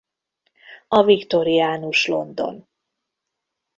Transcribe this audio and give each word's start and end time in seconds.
A 0.87 1.03
viktoriánus 1.03 2.05
London. 2.07 2.67